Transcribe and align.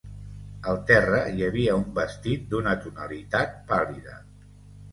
Al 0.71 0.79
terra 0.91 1.19
hi 1.33 1.45
havia 1.49 1.75
un 1.81 1.85
vestit 1.99 2.49
d'una 2.55 2.75
tonalitat 2.87 3.57
pàl·lida. 3.73 4.21